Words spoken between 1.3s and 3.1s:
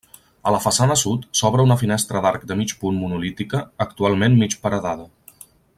s'obre una finestra d'arc de mig punt